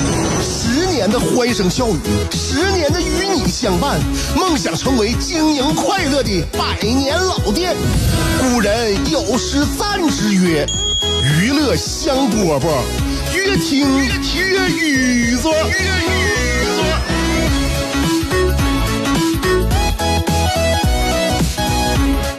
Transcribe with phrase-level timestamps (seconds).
[1.01, 1.97] 年的欢声笑语，
[2.31, 3.99] 十年的与你相伴，
[4.35, 7.75] 梦想成为经营快乐的百年老店。
[8.39, 10.63] 古人有诗赞之曰
[11.41, 12.67] ：“娱乐香饽饽，
[13.33, 13.89] 越听
[14.35, 15.51] 越雨左。”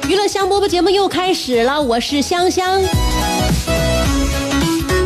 [0.06, 2.80] 娱乐香饽饽节目又开始了，我是香香。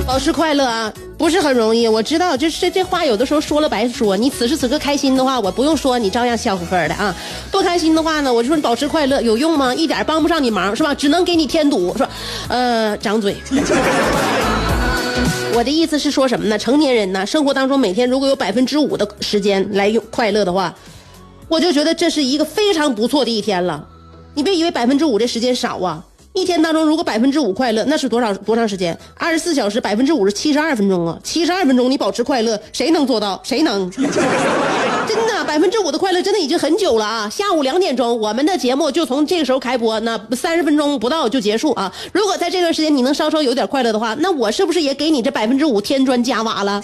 [0.07, 0.93] 保持快乐啊，
[1.27, 1.89] 不是很容易。
[1.89, 4.16] 我知道，就是这这话有的时候说了白说。
[4.16, 7.13] 你此时此刻开心的话，我不用说，你照样笑呵呵的啊。
[7.51, 9.74] 不开心的话呢，我就说你保持快乐有用吗？
[9.74, 10.95] 一点帮不上你忙是吧？
[10.95, 12.09] 只能给你添堵是吧？
[12.46, 13.35] 呃，张嘴。
[15.52, 16.57] 我的意思是说什么呢？
[16.57, 20.73] 成年人呢，生活当中每天如果有百分之五的时间来用快乐的话，
[21.49, 23.85] 我就觉得这是一个非常不错的一天了。
[24.35, 26.05] 你别以为百分之五这时间少啊！
[26.37, 28.96] 一天当中如果百分之五快乐，那是多少多长时间？
[29.15, 31.18] 二十四小时百分之五是七十二分钟啊！
[31.24, 33.40] 七十二分钟你保持快乐，谁能做到？
[33.43, 33.90] 谁能？
[35.09, 37.30] 真的，百分之五的快乐真的已经很久了啊！
[37.30, 41.90] 下午两点钟，我们的节目就从这个时候开播，那三十分钟不到就结束啊！
[42.12, 46.82] 如果在这段时间你能稍稍有点快乐的话，那我是不是也给你这百分之五添砖加瓦了？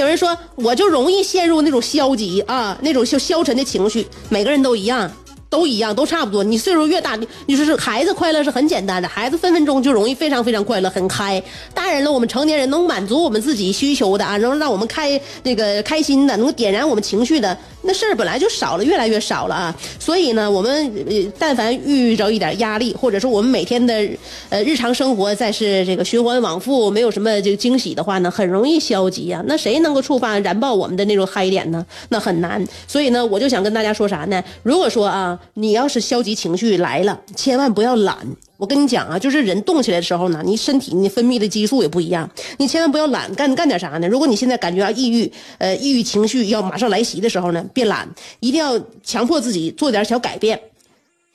[0.00, 4.06] 有人说，我就容易陷入那种消极啊，那种消消沉的情绪。
[4.30, 5.10] 每个人都一样，
[5.50, 6.44] 都一样，都差不多。
[6.44, 11.42] 你岁数越大，你你说是孩子快乐是很简单的，孩子分分钟就容易非常非常快乐，很开。
[11.74, 19.76] 大人了，我们成年人能满足我们自己需求的啊，能让我们开那个开心的，能够点燃我们情绪的那事儿本来就少了，越来越少了啊。
[19.98, 24.08] 所以呢，我们，但凡遇着一点压力，或者说我们每天的
[24.50, 31.84] 呃日常生活再是这个循环往复，没有什么这个惊喜的话呢，很容易消极呀、那谁能够触发燃爆我们的那种嗨点呢？
[32.10, 32.64] 那很难。
[32.86, 34.40] 所以呢，我就想跟大家说啥呢？
[34.62, 38.16] 如果说啊，你要是消极情绪来了，千万不要懒。
[38.56, 42.28] 我跟你讲啊，就是人动起来的时候呢，你身体你分泌的激素也不一样，
[42.58, 44.06] 你千万不要懒，干干点啥呢？
[44.06, 48.08] 如果你现在感觉到抑郁，呃，抑郁情绪要马上来袭的时候呢，别懒，
[48.40, 50.60] 一定要强迫自己做点小改变。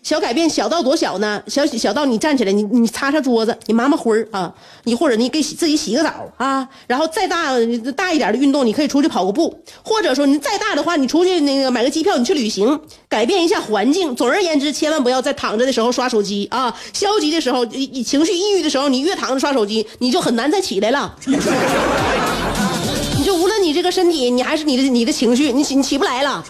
[0.05, 1.41] 小改变小到多小呢？
[1.47, 7.53] 小小到你站起来，你你擦擦桌子，你抹抹灰儿啊，你或者你给自己洗个澡啊，然后再大
[7.97, 12.79] 大一点的运动，你可以出去跑个步，或者说你再大的话，你出去那个买个机票，你去旅行，
[13.09, 14.15] 改变一下环境。
[14.15, 21.15] 总而言之，千万不要在躺着的时候刷手机啊，消极的时候，你情绪抑郁的时候，你越躺着刷手机，你就很难再起来了。
[23.17, 26.45] 你就无论你这个身体，你还是你的你的情绪，你起你起不来了。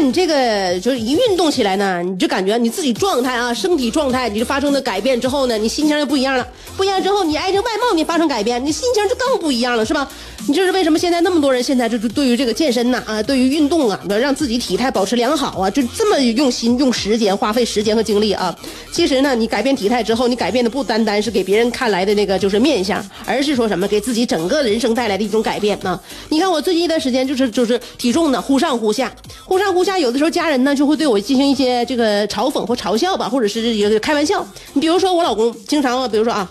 [0.00, 6.46] 你这个就是一运动起来呢，你就感觉你自己状态啊，身体状态你就发生了改变之后呢，你心情就不一样了。
[6.76, 10.08] 不一样之后，你挨着外貌你发生改变，你心情就更不一样了，是吧？
[10.50, 18.52] 你这是为什么现在那么多人现在就是对于这个健身呐啊，对于运动啊，让自己体态保持良好啊，就这么用心用时间花费时间和精力啊。
[18.90, 25.96] 其实呢，你改变体态之后，你改变的不单单是给别人看来的那个就是面相，而是说什么给自己整个人生带来的一种改变啊。
[26.30, 29.12] 你看我最近一段时间就是就是体重呢忽上忽下，
[29.44, 34.44] 忽上忽下，有的时候家人呢就会对我进行一些这个嘲讽或嘲笑吧，或者是一个开玩笑。
[34.72, 36.50] 你比如说我老公经常，比如说啊。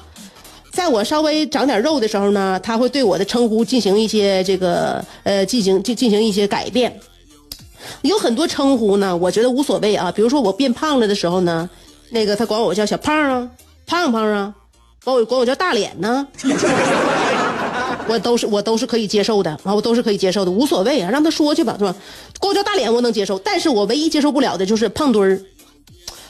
[0.71, 6.99] 在我稍微长点肉的时候呢，他会对我的称呼进行一些这个呃进行进进行一些改变。
[8.03, 10.11] 有很多称呼呢，我觉得无所谓啊。
[10.11, 11.69] 比如说我变胖了的时候呢，
[12.11, 13.49] 那个他管我叫小胖啊、
[13.87, 14.53] 胖胖啊，
[15.03, 16.27] 管我管我叫大脸呢，
[18.07, 21.95] 我都是我都是可以接受的啊，我都是可以接受的，无所谓啊，让他说去吧，是吧？
[22.39, 25.41] 管我叫大脸我能接受，但是我唯一接受不了的就是胖墩儿。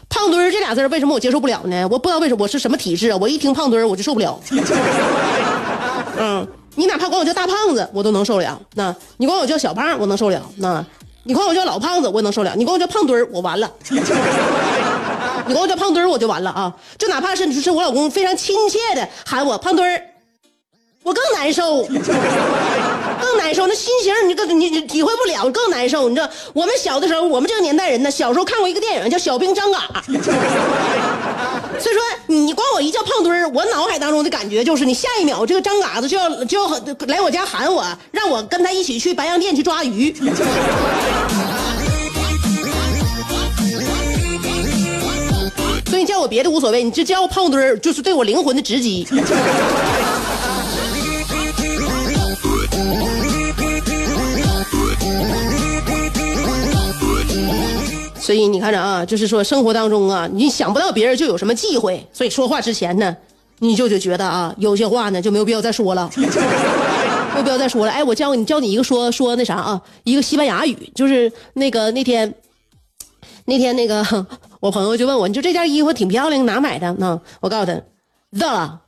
[0.09, 1.87] 胖墩儿这俩字儿为什么我接受不了呢？
[1.89, 3.17] 我不知道为什么我是什么体质啊！
[3.21, 4.39] 我一听胖墩儿我就受不了。
[6.17, 6.45] 嗯，
[6.75, 8.59] 你哪怕管我叫大胖子，我都能受了。
[8.75, 10.41] 那你管我叫小胖，我能受了。
[10.57, 10.83] 那
[11.23, 12.53] 你管我叫老胖子，我也能受了。
[12.57, 13.71] 你管我叫胖墩儿，我完了。
[15.47, 16.75] 你管我叫胖墩儿，我就完了啊！
[16.97, 20.01] 就哪怕是是我老公非常亲切的喊我胖墩儿，
[21.03, 21.87] 我更难受。
[23.21, 26.09] 更难受，那心情你更你你体会不了，更难受。
[26.09, 30.03] 你知道，我们小的时候，我们这个年代人呢，小时候看过一个电影叫《小兵张嘎》，
[31.79, 36.69] 所以说你管我一叫胖墩儿，我脑海当中的感觉就是，你下一秒这个张嘎子就要就要
[37.07, 40.15] 来我家喊我，让我跟他一起去白洋淀去抓鱼。
[45.89, 49.07] 所以你叫我别的无所谓，你就叫我胖墩儿，就是对我灵魂的直击。
[58.29, 63.17] 所以你看着啊，就是说生活当中啊，你想不到别人就有什么忌讳，所以说话之前呢，
[63.57, 66.27] 你就就觉得啊，有些话呢就没有必要再说了， 没
[67.37, 67.91] 有必要再说了。
[67.91, 72.31] 哎，我教你教你一个说说那啥啊，一个西班牙语，就是那个那天
[73.45, 74.05] 那天那个
[74.61, 77.19] 我朋友就问我，你就这件衣服挺漂亮，哪买的呢？
[77.41, 77.81] 我告诉他，
[78.37, 78.79] The，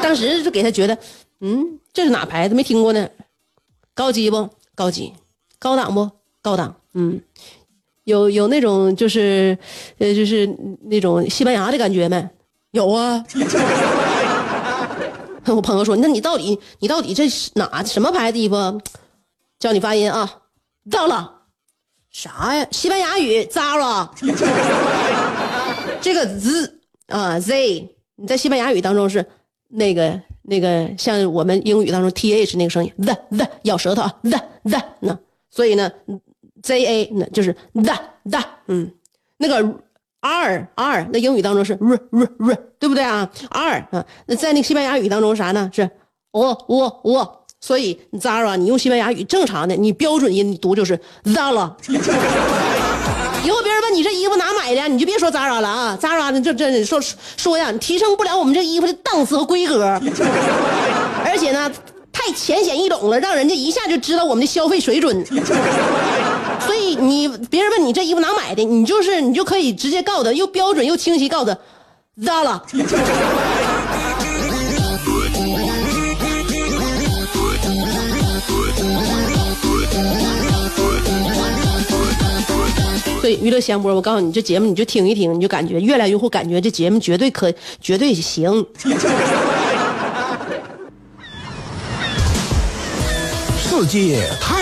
[0.00, 0.96] 当时就给他觉得，
[1.40, 2.54] 嗯，这是哪牌子？
[2.54, 3.08] 没听过呢，
[3.92, 4.48] 高级不？
[4.76, 5.12] 高级，
[5.58, 6.08] 高档不？
[6.40, 7.20] 高档，嗯。
[8.04, 9.56] 有有那种就是，
[9.98, 10.48] 呃，就是
[10.82, 12.28] 那种西班牙的感觉没？
[12.72, 13.24] 有啊。
[15.46, 18.54] 我朋友说：“那你到底你到底这是哪什么牌子衣服？
[19.58, 20.38] 教你发音啊，
[20.90, 21.30] 到了，
[22.10, 22.66] 啥呀？
[22.70, 24.08] 西班牙语 Zara。
[26.00, 26.78] 这个 z
[27.08, 29.24] 啊 z，你在西班牙语当中是
[29.68, 35.18] 那个那个像我们英语当中 th 那个声音，the the 咬舌头啊，the the 那，
[35.50, 35.90] 所以呢。
[36.62, 37.94] Z A 那就是 the
[38.24, 38.38] the，
[38.68, 38.90] 嗯，
[39.38, 39.74] 那个
[40.20, 45.70] R R 那英语当中是 r r r，对不对啊？R 啊，那在那个西班牙语当中啥呢？
[45.72, 45.90] 是
[46.30, 51.72] o o o，所以 Zara 你用西班牙语正常的，你标准音读就是 Zara。
[53.44, 60.00] 以后别人问你这衣服哪买的，你就别说 Zara 了啊，Zara 这这说说呀，提升不了我们这衣服的档次和规格，
[61.24, 61.72] 而且呢。
[62.14, 65.24] 太浅显易懂了，让人家一下就知道我们的消费水准。
[66.66, 71.58] 所以你别人问你这衣服哪买的，你就是你就可以直接告诉他，又标准又清晰，告诉他
[72.22, 72.60] ，Zara。
[83.20, 88.66] 所以娱乐香饽，我告诉你，这节目你就听一听，你就感觉越来越会感觉这节目绝对可绝对行。
[93.56, 94.61] 世界太，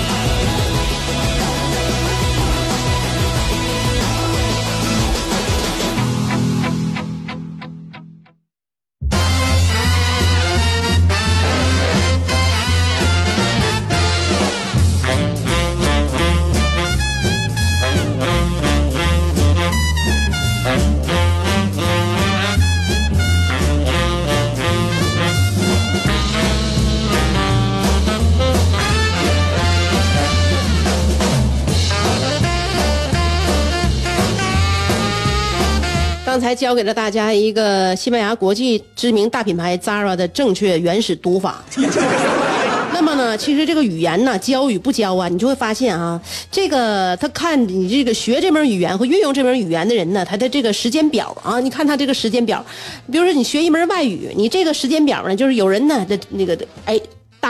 [36.39, 41.63] 才教给了大家一个西班牙国际知名大品牌 Zara 的正确原始读法。
[42.93, 46.21] 那么呢，其实这个语言呢，教与不教啊，你就会发现啊，
[46.51, 52.63] 这个他看你这个学这门语言和运用这门语言的人呢，他的这个时间表啊，你看他这个时间表，
[53.11, 56.99] 比如说你学一门外语，你这个时间表呢，就是有人呢，这那个哎。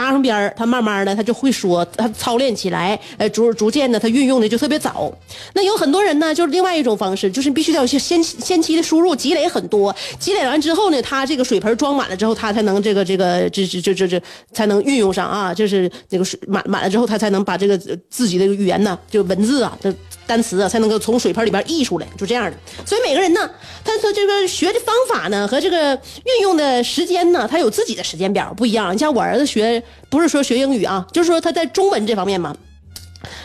[0.02, 5.12] 搭上边，他慢慢的他就会说，他操练起来，呃，逐逐渐的他运用的就特别早。
[5.54, 17.78] 那有很多人呢，就是另外一种方式，就是必须要先先先期的输入积累很多，积累完之后呢，他这个水盆装满了之后，他才能这个这个这这这这这才能运用上啊，就是那个水满满了之后，他才能把这个
[18.10, 19.94] 自己的语言呢，就文字啊，这
[20.26, 22.56] 单词啊，才能够从水盆里边溢出来，就这样的。
[22.84, 23.50] 所以每个人呢，
[23.84, 28.94] 他说这个学的方法呢和这个运用的时间呢，他有自己的时间表不一样。
[28.94, 29.82] 你像我儿子学。
[30.12, 32.54] 不是说学英语啊， 就是说他在中文这方面嘛，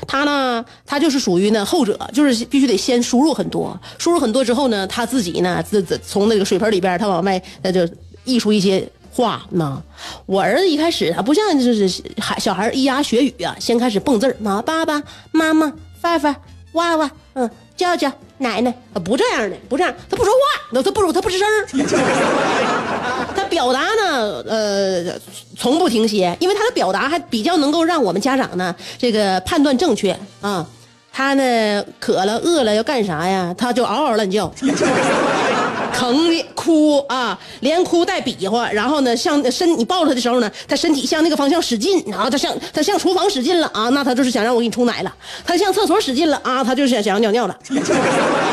[0.05, 7.87] 他呢，他就是属于呢后者，就是必须得先输入很多，输入很多之后呢，他自己呢，自自从那个水盆里边，他往外那就
[8.25, 9.81] 溢出一些话呢。
[10.25, 16.35] 我儿子一开始他不像就是孩小孩咿呀学语啊，先开始蹦字儿，妈爸爸妈妈爸爸
[16.77, 20.39] 娃娃嗯叫叫奶奶，啊不这样的，不这样，他不说话，
[20.71, 21.47] 那他不他不吱声
[23.35, 25.19] 他 表达呢呃
[25.57, 30.65] 从不停歇，因为他的表达还比较能够让我们家长呢这个判断正确啊。
[31.11, 33.53] 他呢渴了饿了要干啥呀？
[33.57, 34.51] 他就嗷嗷乱叫。
[35.97, 45.11] 疼的哭啊，连哭带比划，然后呢，向身你抱着他的时候呢，他身体向那个方向使劲，然后他向他向厨房使劲了啊，那他就是想让我给你冲奶了；
[45.43, 47.57] 他向厕所使劲了啊，他就是想想要尿尿了。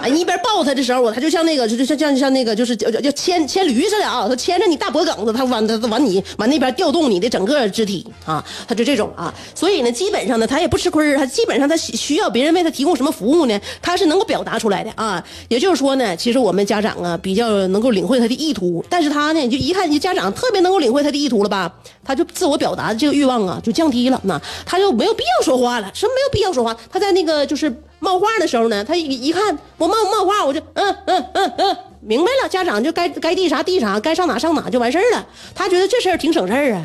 [0.00, 15.22] 啊，你一边抱他的时候，我他就像那个，就就像像像那个，就是叫叫牵牵驴似的啊，他牵着你大脖梗子，他往他往你往那边调动你的整个肢体啊，他就这种啊，所以呢，基本上呢，他也不吃亏他基本上他需要别人为他提供什么服务呢，他是能够表达出来的啊。
[15.48, 21.70] 也就是说呢，其实我们家长啊比较能够领会他的意图，但是他呢，就一看你家长特别能够领会他的意图了吧，
[22.02, 26.74] 他就自我表达的这个欲望啊就降低了，那他就没有必要说话了，是没有必要说话。
[26.90, 27.70] 他在那个就是。
[28.00, 32.48] 冒话的时候呢，他一一看我冒冒话，我就嗯嗯嗯嗯，明白了。
[32.48, 35.26] 家长就该该递啥递啥，该上哪上哪就完事儿了。
[35.54, 36.84] 他觉得这事儿挺省事儿啊，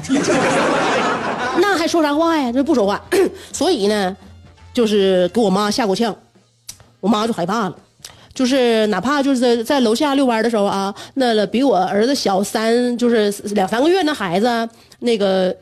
[1.60, 2.52] 那还说啥话呀？
[2.52, 3.02] 这不说话。
[3.52, 4.16] 所以呢，
[4.74, 6.16] 就是给我妈吓过呛，
[7.00, 7.76] 我妈就害怕了。
[8.34, 14.70] 就是哪怕就是在在楼下遛弯的时候啊，那比我儿子小三就是两三个月那孩子
[15.00, 15.56] 那个。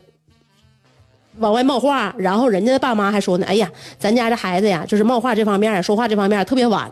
[1.38, 6.90] 往外冒话，然后人家的爸妈还说呢：“哎呀，咱家这孩子呀，就是冒话这方面，说话这方面特别晚。”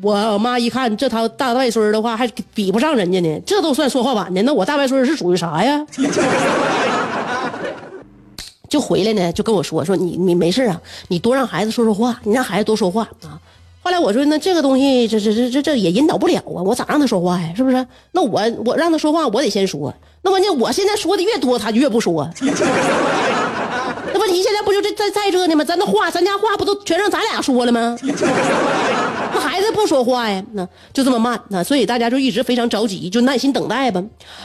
[0.00, 4.42] 我妈一看这他大外孙的话，还比不上人家呢，这都算说话晚的。
[4.42, 5.86] 那我大外孙是属于啥呀？
[8.68, 13.38] 就回来呢，就跟我说说你你没事啊，你多让孩子说说话，你让孩子多说话啊。
[13.84, 17.52] 后来我说那这个东西，这这这这这也引导不了啊，我咋让他说话呀？
[17.56, 17.86] 是不是？
[18.12, 19.92] 那我我让他说话，我得先说。
[20.22, 22.30] 那关键我现在说的越多，他就越不说。
[24.14, 25.64] 那问题现在不就这在在这呢吗？
[25.64, 27.98] 咱的话，咱家话不都全让咱俩说了吗？
[29.34, 31.40] 那孩子不说话呀，那就这么慢。
[31.48, 34.00] 那所以大家就一直非常着急，就耐心等待吧。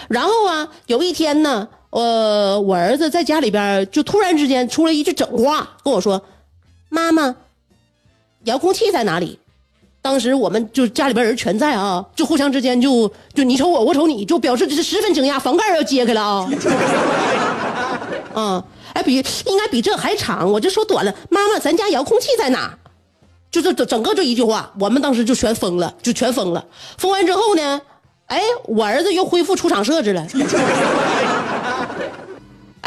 [0.08, 6.24] 然后啊，有一天呢，呃，我儿子在家里边就突然之间出了一句整话，跟我说
[6.90, 7.36] ：“妈妈。”
[8.48, 9.38] 遥控器在哪里？
[10.02, 15.38] 当时我们就家里边人全在啊，就互相之间就就你瞅我，我瞅你，就表示这是十分惊讶。
[15.38, 16.50] 房盖要揭开了啊！
[18.34, 18.64] 啊，
[18.94, 21.14] 哎，比应该比这还长，我就说短了。
[21.30, 22.74] 妈妈，咱家遥控器在哪？
[23.52, 26.66] 就这整整个就一句话，我们当时就全疯了，就全疯了。
[26.98, 27.82] 疯完之后呢，
[28.28, 30.26] 哎，我儿子又恢复出厂设置了。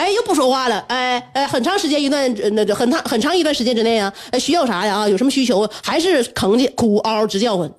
[0.00, 0.82] 哎，又不说话了。
[0.88, 5.00] 哎哎，很长时间一段，那很长很长一段时间之内啊，需要啥呀？
[5.00, 5.68] 啊，有什么需求？
[5.82, 7.70] 还是吭叽哭嗷嗷直叫唤。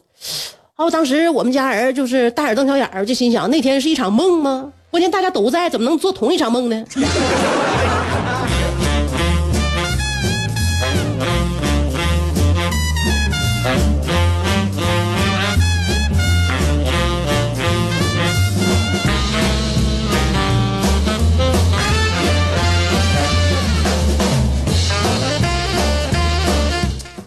[0.76, 4.72] 哦，当时我们家人就是大眼瞪小眼儿，就心想那天是一场梦吗？
[4.92, 6.86] 关键大家都在，怎么能做同一场梦呢？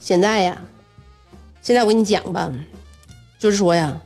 [0.05, 0.61] 现在呀，
[1.63, 2.53] 现在我跟你讲吧，
[3.39, 3.99] 就是说呀，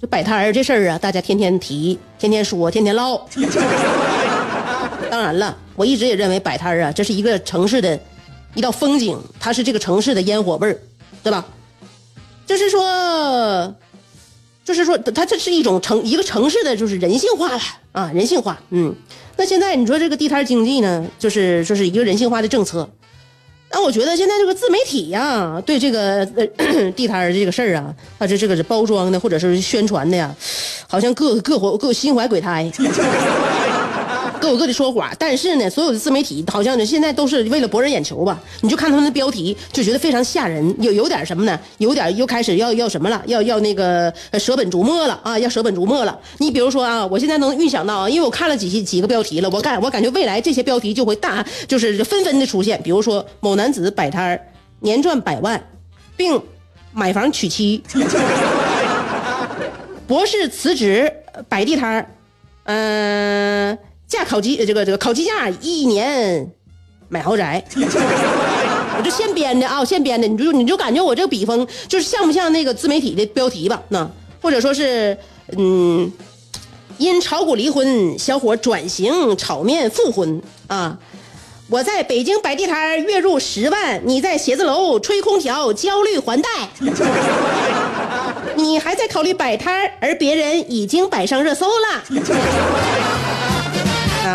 [0.00, 3.26] 这摆摊儿这事儿啊，大家天天提，天天说，天天唠。
[5.10, 7.98] 当然了，我一直也认为摆摊儿啊，这是一个城市的
[8.54, 10.78] 一道风景，它是这个城市的烟火味儿，
[11.24, 11.44] 对吧？
[12.46, 13.74] 就是说，
[14.64, 17.60] 就是说，它这是一种城一个城市的就是人性化了
[17.90, 18.60] 啊，人性化。
[18.70, 18.94] 嗯，
[19.36, 22.88] 那现在你说这个地摊经济呢，就是说是一个人性化的政策。
[23.72, 26.26] 但我觉得现在这个自媒体呀，对这个
[26.96, 30.34] 地摊这个事儿啊，啊这这个是包装的或者是宣传的呀，
[30.88, 32.70] 好像各各怀各心怀鬼胎。
[34.40, 38.40] 各有各的说法，但是呢，所有的自媒体好像呢，现在都是为了博人眼球吧？
[38.62, 41.58] 你就看他们的标题，就觉得非常吓人，有有点什么呢？
[41.78, 43.22] 有点又开始要要什么了？
[43.26, 45.38] 要要那个舍本逐末了啊！
[45.38, 46.18] 要舍本逐末了。
[46.38, 52.80] 你比如说啊，我现在能预想到啊，因为我看了几几个标题了，我感我感觉未来这些标题就会大，就是纷纷的出现。
[52.82, 54.40] 比如说某男子摆摊儿
[54.80, 55.62] 年赚百万，
[56.16, 56.40] 并
[56.92, 57.82] 买房娶妻；
[60.08, 61.12] 博士辞职
[61.48, 62.10] 摆地摊儿，
[62.64, 63.59] 嗯。
[64.24, 66.50] 烤鸡这个这个烤鸡架一年
[67.08, 73.82] 买豪宅， 我就现编的啊，现编的，你就你就感觉我这个笔锋就是像不像那个自媒体的标题吧？
[73.88, 74.08] 那
[74.40, 75.16] 或者说是
[75.56, 76.10] 嗯，
[76.98, 80.98] 因炒股离婚，小伙转型炒面复婚啊！
[81.68, 86.48] 我在北京摆地摊，月入十万，你在写字楼吹空调，焦虑还贷，
[88.56, 92.02] 你还在考虑摆摊，而别人已经摆上热搜了。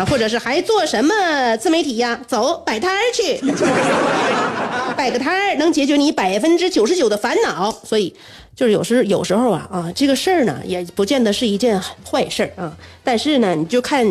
[0.04, 2.20] 或者是还做什么自媒体呀？
[2.26, 3.40] 走，摆摊儿去。
[4.96, 8.14] 摆个摊儿能解决你百分之九十九的烦恼，所以
[8.54, 11.78] 就是有时有时候啊啊，这个事儿呢也不见得是一件
[12.10, 12.74] 坏事儿啊。
[13.04, 14.04] 但是呢，你就看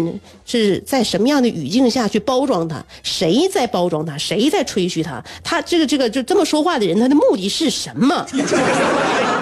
[0.46, 8.25] 是在什么样的语境下去包装它，谁在包装它，谁在吹嘘它，他这个这个就这么说话的人，他的目的是什么？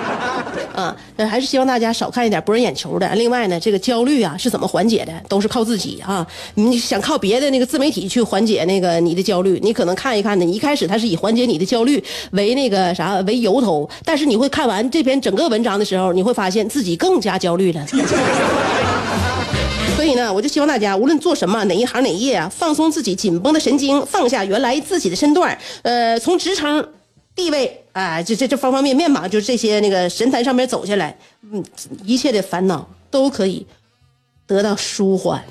[0.74, 3.08] 啊，那还是希望大家少看一点博人眼球的。
[3.16, 5.14] 另外呢，这个焦虑啊是怎么缓解的？
[5.30, 6.26] 都是靠自己啊！
[6.56, 10.46] 你想靠别的那个自媒体去缓解那个你的焦虑，你可能看一看呢。
[10.46, 17.86] 你一开始他是以缓解你的焦虑为那个啥为由头，但是你会看完这篇整个文章的时候，你会发现自己更加焦虑了。
[19.96, 26.86] 所以呢，我就希望大家无论做什么，哪一行哪业啊，放松自己紧绷的神经，放下原来自己的身段，呃，从职称。
[27.36, 31.16] 地位啊，这这这方方面面嘛，就是这些那个神坛上面走下来，
[31.52, 31.64] 嗯，
[32.04, 33.66] 一切的烦恼都可以
[34.48, 35.44] 得到舒缓。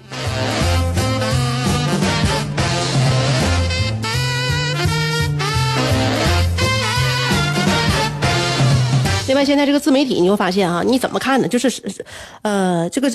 [9.28, 11.46] 另外，现在这个自媒体，你会发现啊，你怎么看呢？
[11.46, 11.70] 就是，
[12.42, 13.08] 呃，这个。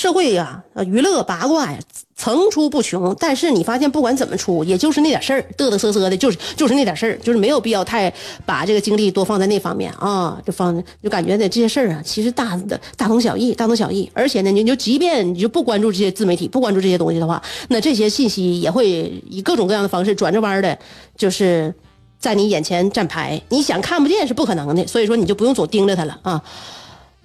[0.00, 1.78] 社会呀，呃，娱乐八卦呀，
[2.16, 3.14] 层出不穷。
[3.20, 8.10] 但是你发现，不管怎么出，也就是那点事儿，嘚嘚瑟瑟的，就是就是那点事儿，就是没有必要太
[8.46, 10.40] 把这个精力多放在那方面啊。
[10.46, 14.10] 就放就感觉呢，这些事儿啊，其实大的大同小异，大同小异。
[14.14, 20.78] 而且呢，你就即便你就不关注这些自媒体，不关注这些东西的话，那这些信息也会以各种各样的方式转着弯的，
[21.14, 21.74] 就是
[22.18, 23.38] 在你眼前站牌。
[23.50, 26.42] 你想看不见是不可能的，所以说你就不用总盯着它了啊。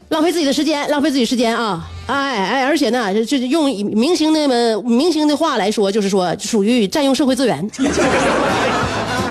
[0.09, 1.89] 浪费自己的时间，浪费自己时间啊！
[2.07, 7.59] 哎哎，而且呢，就是用明星那么明星的话来说，就是说属于占用社会资源。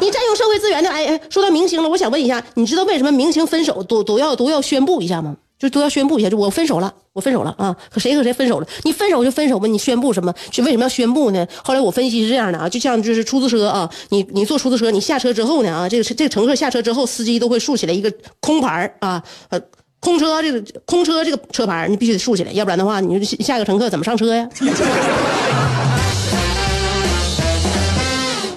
[0.01, 5.37] 你占用社会资源的，哎哎，说到明星了，我想问一下，你知道为什么明星分手都都要都要宣布一下吗？
[5.57, 7.75] 就都要宣布一下，就我分手了，我分手了啊！
[7.89, 8.67] 和谁和谁分手了？
[8.83, 10.35] 你分手就分手吧，你宣布什么？
[10.51, 11.47] 就为什么要宣布呢？
[11.63, 19.61] 后来我分析是这样的啊，就像就是出租车啊，你你坐出租车，你下车之后呢啊，这个这个乘客下车之后，司机都会竖起来一个空牌啊，呃。
[20.05, 24.47] 空车这个空车这个车牌你必须得竖起来，要不然的话，你下一个乘客怎么上车呀？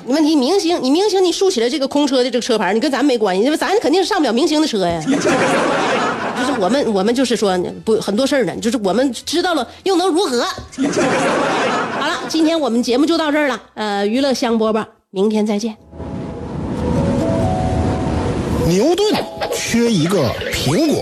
[0.07, 5.01] 问题明星，你明星你竖起来这个空车的这个车牌你跟咱没关系，因为咱肯定是上不了明星的车呀。
[5.05, 10.43] 就是我们我们就是说不很多事儿呢，就是我们知道了又能如何？
[10.43, 15.77] 好了，今天我们节目就到这儿了，呃，娱乐香饽饽，明天再见。
[18.67, 19.13] 牛顿
[19.53, 21.01] 缺一个苹果。